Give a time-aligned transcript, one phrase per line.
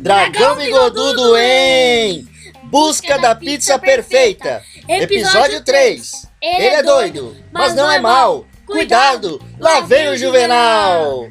[0.00, 2.26] Dragão Bigodudo em
[2.64, 4.62] Busca da Pizza Perfeita.
[4.88, 6.26] Episódio 3.
[6.40, 8.46] Ele é doido, mas não é mal.
[8.64, 11.28] Cuidado, lá vem o Juvenal.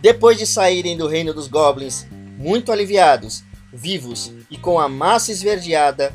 [0.00, 6.12] Depois de saírem do reino dos goblins, muito aliviados, vivos e com a massa esverdeada,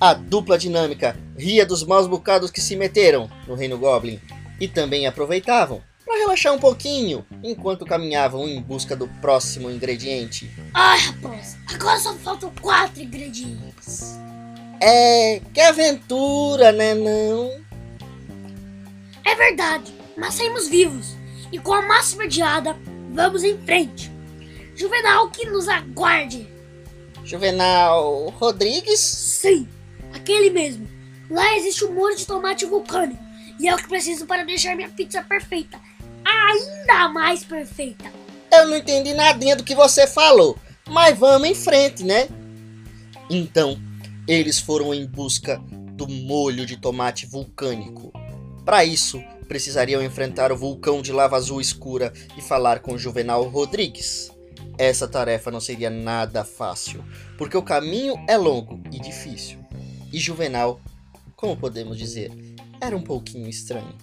[0.00, 4.20] a dupla dinâmica ria dos maus bocados que se meteram no reino goblin
[4.60, 10.50] e também aproveitavam para relaxar um pouquinho enquanto caminhavam em busca do próximo ingrediente.
[10.72, 14.18] Ai, rapaz, agora só faltam quatro ingredientes.
[14.80, 17.52] É, que aventura, né não?
[19.22, 21.14] É verdade, mas saímos vivos
[21.52, 22.74] e com a máxima diada,
[23.12, 24.10] vamos em frente.
[24.74, 26.48] Juvenal que nos aguarde.
[27.22, 29.00] Juvenal Rodrigues?
[29.00, 29.68] Sim,
[30.14, 30.88] aquele mesmo.
[31.28, 33.22] Lá existe um molho de tomate vulcânico
[33.60, 35.78] e é o que preciso para deixar minha pizza perfeita
[36.28, 38.12] ainda mais perfeita.
[38.52, 42.28] Eu não entendi nadinha do que você falou, mas vamos em frente, né?
[43.30, 43.78] Então,
[44.26, 45.58] eles foram em busca
[45.94, 48.12] do molho de tomate vulcânico.
[48.64, 54.30] Para isso, precisariam enfrentar o vulcão de lava azul escura e falar com Juvenal Rodrigues.
[54.76, 57.04] Essa tarefa não seria nada fácil,
[57.36, 59.58] porque o caminho é longo e difícil.
[60.12, 60.80] E Juvenal,
[61.34, 62.30] como podemos dizer,
[62.80, 63.96] era um pouquinho estranho.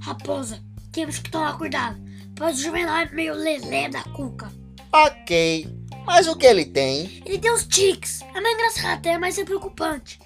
[0.00, 0.60] Raposa,
[0.92, 1.98] temos que tomar cuidado,
[2.36, 4.52] pois o Juvenal é meio lelé da cuca.
[4.92, 5.66] Ok,
[6.04, 7.22] mas o que ele tem?
[7.24, 8.20] Ele tem uns tics.
[8.34, 10.20] É mais engraçado até, mas é preocupante.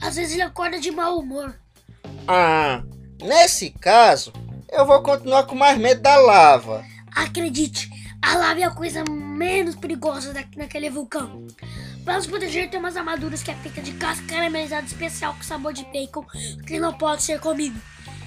[0.00, 1.54] Às vezes ele acorda de mau humor.
[2.28, 2.82] Ah,
[3.22, 4.32] nesse caso,
[4.70, 6.84] eu vou continuar com mais medo da lava.
[7.12, 7.90] Acredite,
[8.22, 11.46] a lava é a coisa menos perigosa da, naquele vulcão.
[12.04, 15.72] Para nos proteger, tem umas armaduras que é feita de casca caramelizada especial com sabor
[15.72, 16.24] de bacon
[16.66, 17.80] que não pode ser comido.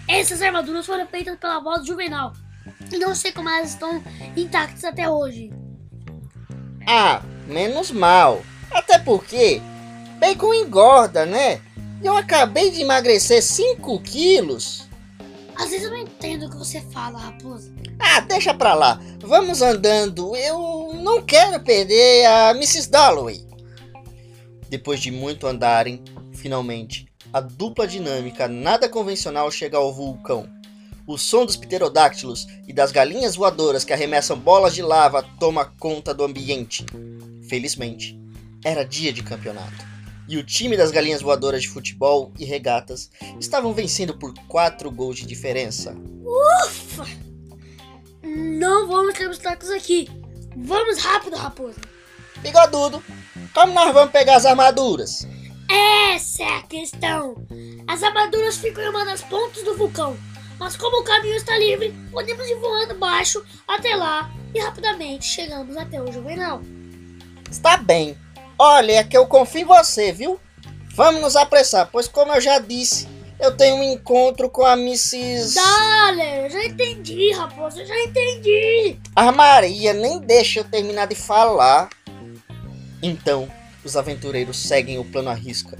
[0.08, 2.34] Essas armaduras foram feitas pela voz do Juvenal.
[2.92, 4.04] E não sei como elas estão
[4.36, 5.52] intactas até hoje.
[6.88, 8.42] Ah, menos mal.
[8.72, 9.62] Até porque
[10.20, 11.62] bacon engorda, né?
[12.04, 14.88] Eu acabei de emagrecer 5 quilos.
[15.56, 17.72] Às vezes eu não entendo o que você fala, raposa.
[18.00, 19.00] Ah, deixa pra lá.
[19.20, 20.36] Vamos andando.
[20.36, 22.90] Eu não quero perder a Mrs.
[22.90, 23.48] Dalloway.
[24.68, 26.04] Depois de muito andarem,
[26.34, 30.48] finalmente a dupla dinâmica nada convencional chega ao vulcão.
[31.08, 36.14] O som dos pterodáctilos e das galinhas voadoras que arremessam bolas de lava toma conta
[36.14, 36.86] do ambiente.
[37.50, 38.18] Felizmente,
[38.64, 39.94] era dia de campeonato.
[40.30, 45.18] E o time das galinhas voadoras de futebol e regatas estavam vencendo por 4 gols
[45.18, 45.94] de diferença.
[46.24, 47.06] Ufa!
[48.22, 50.08] Não vamos ter obstáculos aqui.
[50.56, 51.82] Vamos rápido, raposa.
[52.38, 53.04] Bigodudo,
[53.54, 55.28] como nós vamos pegar as armaduras?
[55.74, 57.36] Essa é a questão.
[57.88, 60.16] As armaduras ficam em uma das pontas do vulcão,
[60.60, 65.76] mas como o caminho está livre, podemos ir voando baixo até lá e rapidamente chegamos
[65.76, 66.62] até o Juvenal.
[67.50, 68.16] Está bem.
[68.60, 70.40] Olha, é que eu confio em você, viu?
[70.96, 73.08] Vamos nos apressar, pois como eu já disse,
[73.40, 75.56] eu tenho um encontro com a Mrs.
[75.56, 79.00] Dale, já entendi, raposa, já entendi.
[79.16, 81.90] A Maria nem deixa eu terminar de falar.
[83.02, 83.50] Então,
[83.84, 85.78] os aventureiros seguem o plano à risca.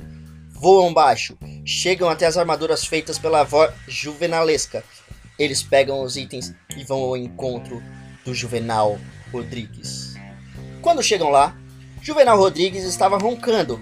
[0.50, 4.84] Voam baixo, chegam até as armaduras feitas pela avó juvenalesca.
[5.38, 7.82] Eles pegam os itens e vão ao encontro
[8.24, 8.98] do Juvenal
[9.32, 10.14] Rodrigues.
[10.82, 11.58] Quando chegam lá,
[12.02, 13.80] Juvenal Rodrigues estava roncando.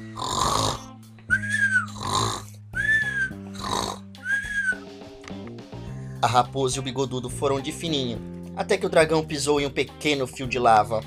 [6.22, 8.22] A raposa e o bigodudo foram de fininho,
[8.56, 11.04] até que o dragão pisou em um pequeno fio de lava.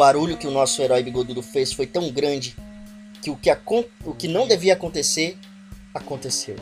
[0.00, 2.56] Barulho que o nosso herói bigodudo fez foi tão grande
[3.20, 3.50] que o que,
[4.02, 5.36] o que não devia acontecer,
[5.94, 6.56] aconteceu.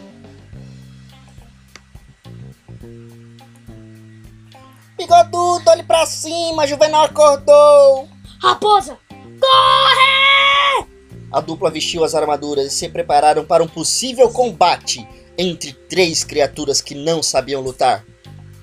[4.99, 8.09] Bigodudo, olhe pra cima, Juvenal acordou!
[8.43, 8.99] Raposa,
[9.41, 10.89] corre!
[11.31, 15.07] A dupla vestiu as armaduras e se prepararam para um possível combate
[15.39, 18.05] entre três criaturas que não sabiam lutar.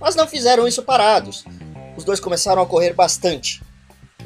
[0.01, 1.45] Mas não fizeram isso parados.
[1.95, 3.61] Os dois começaram a correr bastante,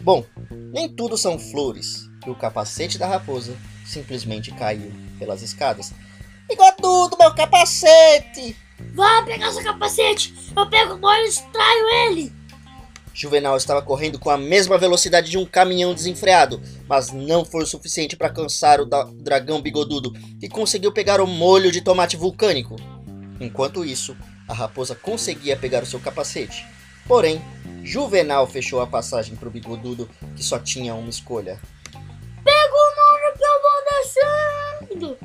[0.02, 0.24] Bom,
[0.72, 3.56] nem tudo são flores, e o capacete da raposa
[3.86, 5.92] simplesmente caiu pelas escadas.
[6.50, 8.56] Igual tudo, meu capacete!
[8.94, 10.34] Vá pegar seu capacete!
[10.56, 12.40] Eu pego o molho e extraio ele!
[13.14, 17.68] Juvenal estava correndo com a mesma velocidade de um caminhão desenfreado, mas não foi o
[17.68, 22.78] suficiente para cansar o dragão bigodudo, que conseguiu pegar o molho de tomate vulcânico.
[23.40, 24.16] Enquanto isso,
[24.48, 26.66] a raposa conseguia pegar o seu capacete.
[27.06, 27.42] Porém,
[27.90, 31.60] Juvenal fechou a passagem pro bigodudo, que só tinha uma escolha.
[32.44, 35.18] Pega o molho que eu vou descendo!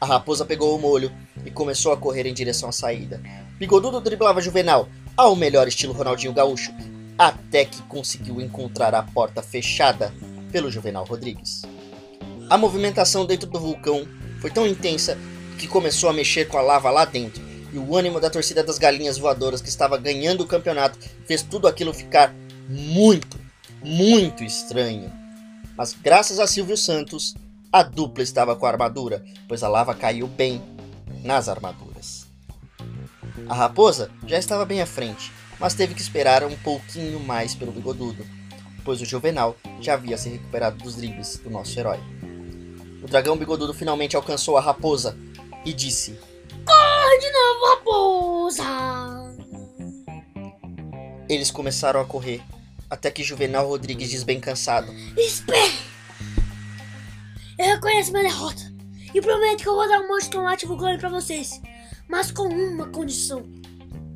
[0.00, 1.12] A raposa pegou o molho
[1.46, 3.22] e começou a correr em direção à saída.
[3.56, 6.74] Bigodudo driblava Juvenal, ao melhor estilo Ronaldinho Gaúcho,
[7.16, 10.12] até que conseguiu encontrar a porta fechada
[10.50, 11.62] pelo Juvenal Rodrigues.
[12.50, 14.04] A movimentação dentro do vulcão
[14.40, 15.16] foi tão intensa
[15.56, 18.78] que começou a mexer com a lava lá dentro, e o ânimo da torcida das
[18.78, 22.34] galinhas voadoras que estava ganhando o campeonato fez tudo aquilo ficar
[22.68, 23.38] muito,
[23.82, 25.12] muito estranho.
[25.76, 27.34] Mas graças a Silvio Santos,
[27.72, 30.62] a dupla estava com a armadura, pois a lava caiu bem
[31.22, 32.26] nas armaduras.
[33.48, 37.72] A raposa já estava bem à frente, mas teve que esperar um pouquinho mais pelo
[37.72, 38.26] bigodudo,
[38.84, 42.00] pois o Juvenal já havia se recuperado dos dribles do nosso herói.
[43.02, 45.16] O dragão bigodudo finalmente alcançou a raposa
[45.64, 46.18] e disse:
[47.18, 48.64] de novo, raposa!
[51.28, 52.40] Eles começaram a correr,
[52.88, 55.78] até que Juvenal Rodrigues diz bem cansado: Espere!
[57.58, 58.62] Eu reconheço minha derrota
[59.12, 61.60] e prometo que eu vou dar um monte de tomate vulcânico pra vocês,
[62.08, 63.42] mas com uma condição.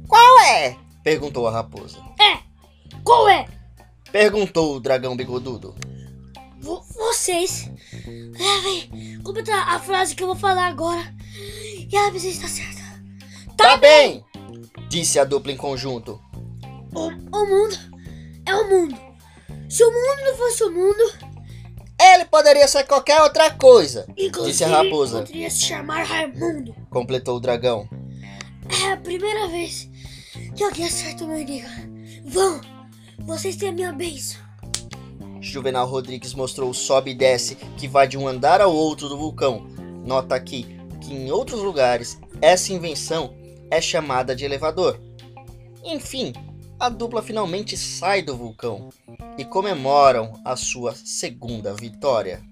[0.08, 0.76] Qual é?
[1.02, 1.98] perguntou a raposa.
[2.20, 2.38] É!
[3.02, 3.46] Qual é?
[4.12, 5.74] Perguntou o dragão bigodudo.
[6.60, 7.68] Vo- vocês
[8.06, 12.81] devem completar a frase que eu vou falar agora e ela precisa estar certa.
[13.62, 14.24] Tá bem!
[14.88, 16.20] Disse a dupla em conjunto.
[16.92, 17.78] O, o mundo
[18.44, 18.94] é o mundo.
[19.68, 21.12] Se o mundo não fosse o mundo,
[21.98, 25.20] Ele poderia ser qualquer outra coisa, inclusive disse a raposa.
[25.20, 26.74] poderia se chamar Raimundo.
[26.90, 27.88] Completou o dragão.
[28.82, 29.88] É a primeira vez
[30.56, 31.70] que alguém acerta o meu enigma.
[32.24, 32.60] Vão,
[33.20, 34.40] vocês têm a minha bênção.
[35.40, 39.16] Juvenal Rodrigues mostrou o sobe e desce que vai de um andar ao outro do
[39.16, 39.66] vulcão.
[40.04, 40.66] Nota aqui
[41.00, 43.40] que em outros lugares essa invenção
[43.72, 45.00] é chamada de elevador.
[45.82, 46.34] Enfim,
[46.78, 48.90] a dupla finalmente sai do vulcão
[49.38, 52.42] e comemoram a sua segunda vitória.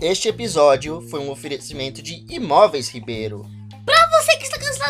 [0.00, 3.44] Este episódio foi um oferecimento de Imóveis Ribeiro.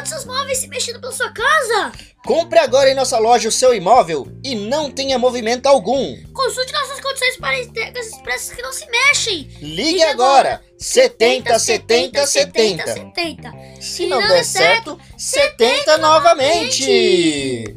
[0.01, 1.93] Dos seus móveis se mexendo pela sua casa,
[2.25, 6.17] Compre agora em nossa loja o seu imóvel e não tenha movimento algum.
[6.33, 9.51] consulte nossas condições para entregas expressas que não se mexem.
[9.61, 12.87] Ligue agora 70 70 70.
[12.95, 13.53] 70.
[13.81, 17.77] Se não der certo, 70 novamente.